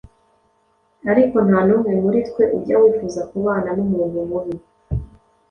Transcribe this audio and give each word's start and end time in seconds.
ariko 1.11 1.37
nta 1.47 1.59
n’umwe 1.67 1.91
muri 2.03 2.19
twe 2.29 2.43
ujya 2.57 2.75
wifuza 2.81 3.21
kubana 3.29 3.69
n’umuntu 3.77 4.17
mubi. 4.29 4.55